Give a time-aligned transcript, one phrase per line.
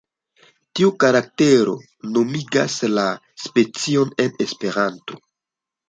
[0.79, 1.75] Tiu karaktero
[2.17, 3.07] nomigas la
[3.47, 5.25] specion en Esperanto.